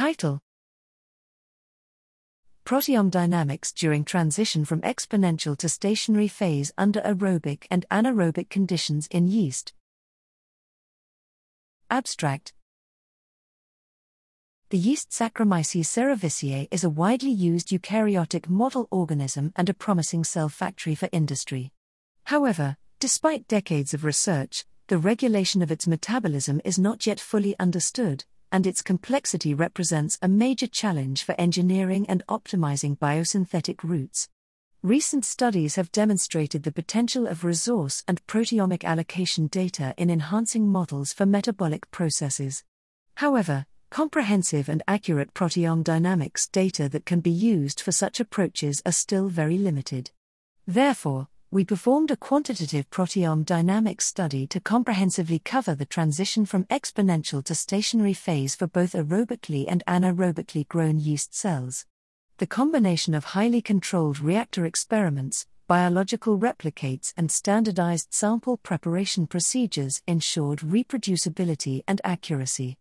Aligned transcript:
Title 0.00 0.40
Proteome 2.64 3.10
dynamics 3.10 3.70
during 3.70 4.02
transition 4.02 4.64
from 4.64 4.80
exponential 4.80 5.54
to 5.58 5.68
stationary 5.68 6.26
phase 6.26 6.72
under 6.78 7.02
aerobic 7.02 7.66
and 7.70 7.84
anaerobic 7.90 8.48
conditions 8.48 9.08
in 9.10 9.28
yeast. 9.28 9.74
Abstract 11.90 12.54
The 14.70 14.78
yeast 14.78 15.10
Saccharomyces 15.10 15.84
cerevisiae 15.84 16.68
is 16.70 16.82
a 16.82 16.88
widely 16.88 17.30
used 17.30 17.68
eukaryotic 17.68 18.48
model 18.48 18.88
organism 18.90 19.52
and 19.54 19.68
a 19.68 19.74
promising 19.74 20.24
cell 20.24 20.48
factory 20.48 20.94
for 20.94 21.10
industry. 21.12 21.72
However, 22.24 22.78
despite 23.00 23.46
decades 23.46 23.92
of 23.92 24.04
research, 24.04 24.64
the 24.86 24.96
regulation 24.96 25.60
of 25.60 25.70
its 25.70 25.86
metabolism 25.86 26.62
is 26.64 26.78
not 26.78 27.06
yet 27.06 27.20
fully 27.20 27.54
understood, 27.60 28.24
and 28.52 28.66
its 28.66 28.82
complexity 28.82 29.54
represents 29.54 30.18
a 30.20 30.28
major 30.28 30.66
challenge 30.66 31.22
for 31.22 31.34
engineering 31.38 32.06
and 32.08 32.22
optimizing 32.28 32.98
biosynthetic 32.98 33.82
routes. 33.82 34.28
Recent 34.82 35.24
studies 35.24 35.76
have 35.76 35.92
demonstrated 35.92 36.62
the 36.62 36.72
potential 36.72 37.26
of 37.26 37.44
resource 37.44 38.02
and 38.08 38.26
proteomic 38.26 38.82
allocation 38.82 39.46
data 39.46 39.94
in 39.96 40.08
enhancing 40.08 40.66
models 40.66 41.12
for 41.12 41.26
metabolic 41.26 41.90
processes. 41.90 42.64
However, 43.16 43.66
comprehensive 43.90 44.68
and 44.68 44.82
accurate 44.88 45.34
proteome 45.34 45.84
dynamics 45.84 46.46
data 46.48 46.88
that 46.88 47.04
can 47.04 47.20
be 47.20 47.30
used 47.30 47.80
for 47.80 47.92
such 47.92 48.20
approaches 48.20 48.80
are 48.86 48.92
still 48.92 49.28
very 49.28 49.58
limited. 49.58 50.12
Therefore, 50.66 51.28
we 51.52 51.64
performed 51.64 52.12
a 52.12 52.16
quantitative 52.16 52.88
proteome 52.90 53.44
dynamics 53.44 54.06
study 54.06 54.46
to 54.46 54.60
comprehensively 54.60 55.40
cover 55.40 55.74
the 55.74 55.84
transition 55.84 56.46
from 56.46 56.64
exponential 56.66 57.42
to 57.42 57.56
stationary 57.56 58.12
phase 58.12 58.54
for 58.54 58.68
both 58.68 58.92
aerobically 58.92 59.64
and 59.66 59.82
anaerobically 59.88 60.66
grown 60.68 61.00
yeast 61.00 61.34
cells. 61.34 61.86
The 62.38 62.46
combination 62.46 63.14
of 63.14 63.24
highly 63.24 63.60
controlled 63.60 64.20
reactor 64.20 64.64
experiments, 64.64 65.48
biological 65.66 66.38
replicates, 66.38 67.12
and 67.16 67.32
standardized 67.32 68.14
sample 68.14 68.56
preparation 68.56 69.26
procedures 69.26 70.02
ensured 70.06 70.60
reproducibility 70.60 71.82
and 71.88 72.00
accuracy. 72.04 72.78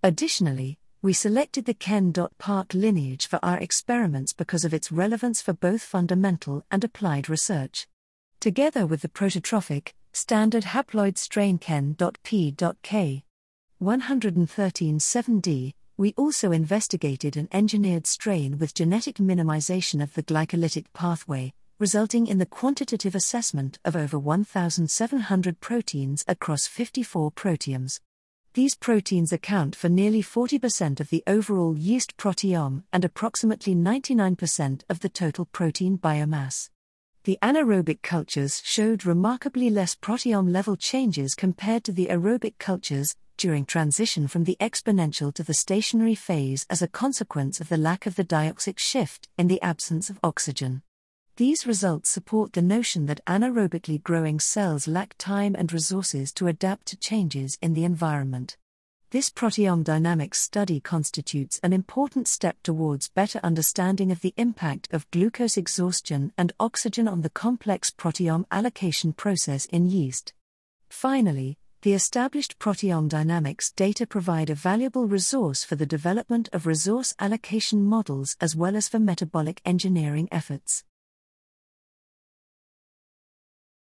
Additionally, 0.00 0.78
we 1.02 1.12
selected 1.12 1.64
the 1.64 1.74
CEN.PK 1.74 2.74
lineage 2.74 3.26
for 3.26 3.40
our 3.42 3.58
experiments 3.58 4.32
because 4.32 4.64
of 4.64 4.72
its 4.72 4.92
relevance 4.92 5.42
for 5.42 5.52
both 5.52 5.82
fundamental 5.82 6.64
and 6.70 6.84
applied 6.84 7.28
research. 7.28 7.88
Together 8.42 8.84
with 8.86 9.02
the 9.02 9.08
prototrophic, 9.08 9.92
standard 10.12 10.64
haploid 10.64 11.16
strain 11.16 11.60
CEN.PK 11.60 13.22
113.7d, 13.80 15.74
we 15.96 16.14
also 16.16 16.50
investigated 16.50 17.36
an 17.36 17.46
engineered 17.52 18.04
strain 18.04 18.58
with 18.58 18.74
genetic 18.74 19.18
minimization 19.18 20.02
of 20.02 20.12
the 20.14 20.24
glycolytic 20.24 20.86
pathway, 20.92 21.52
resulting 21.78 22.26
in 22.26 22.38
the 22.38 22.46
quantitative 22.46 23.14
assessment 23.14 23.78
of 23.84 23.94
over 23.94 24.18
1,700 24.18 25.60
proteins 25.60 26.24
across 26.26 26.66
54 26.66 27.30
proteomes. 27.30 28.00
These 28.54 28.74
proteins 28.74 29.32
account 29.32 29.76
for 29.76 29.88
nearly 29.88 30.20
40% 30.20 30.98
of 30.98 31.10
the 31.10 31.22
overall 31.28 31.78
yeast 31.78 32.16
proteome 32.16 32.82
and 32.92 33.04
approximately 33.04 33.76
99% 33.76 34.82
of 34.90 34.98
the 34.98 35.08
total 35.08 35.44
protein 35.44 35.96
biomass. 35.96 36.70
The 37.24 37.38
anaerobic 37.40 38.02
cultures 38.02 38.60
showed 38.64 39.06
remarkably 39.06 39.70
less 39.70 39.94
proteome 39.94 40.50
level 40.50 40.74
changes 40.74 41.36
compared 41.36 41.84
to 41.84 41.92
the 41.92 42.06
aerobic 42.06 42.54
cultures 42.58 43.14
during 43.36 43.64
transition 43.64 44.26
from 44.26 44.42
the 44.42 44.56
exponential 44.58 45.32
to 45.34 45.44
the 45.44 45.54
stationary 45.54 46.16
phase 46.16 46.66
as 46.68 46.82
a 46.82 46.88
consequence 46.88 47.60
of 47.60 47.68
the 47.68 47.76
lack 47.76 48.06
of 48.06 48.16
the 48.16 48.24
diauxic 48.24 48.76
shift 48.76 49.28
in 49.38 49.46
the 49.46 49.62
absence 49.62 50.10
of 50.10 50.18
oxygen. 50.24 50.82
These 51.36 51.64
results 51.64 52.10
support 52.10 52.54
the 52.54 52.60
notion 52.60 53.06
that 53.06 53.24
anaerobically 53.24 54.02
growing 54.02 54.40
cells 54.40 54.88
lack 54.88 55.14
time 55.16 55.54
and 55.54 55.72
resources 55.72 56.32
to 56.32 56.48
adapt 56.48 56.86
to 56.86 56.96
changes 56.96 57.56
in 57.62 57.74
the 57.74 57.84
environment. 57.84 58.56
This 59.12 59.28
proteome 59.28 59.84
dynamics 59.84 60.40
study 60.40 60.80
constitutes 60.80 61.60
an 61.62 61.74
important 61.74 62.26
step 62.26 62.56
towards 62.62 63.10
better 63.10 63.40
understanding 63.42 64.10
of 64.10 64.22
the 64.22 64.32
impact 64.38 64.88
of 64.90 65.10
glucose 65.10 65.58
exhaustion 65.58 66.32
and 66.38 66.54
oxygen 66.58 67.06
on 67.06 67.20
the 67.20 67.28
complex 67.28 67.90
proteome 67.90 68.46
allocation 68.50 69.12
process 69.12 69.66
in 69.66 69.90
yeast. 69.90 70.32
Finally, 70.88 71.58
the 71.82 71.92
established 71.92 72.58
proteome 72.58 73.10
dynamics 73.10 73.70
data 73.72 74.06
provide 74.06 74.48
a 74.48 74.54
valuable 74.54 75.06
resource 75.06 75.62
for 75.62 75.76
the 75.76 75.84
development 75.84 76.48
of 76.54 76.66
resource 76.66 77.14
allocation 77.18 77.84
models 77.84 78.38
as 78.40 78.56
well 78.56 78.76
as 78.76 78.88
for 78.88 78.98
metabolic 78.98 79.60
engineering 79.66 80.26
efforts. 80.32 80.84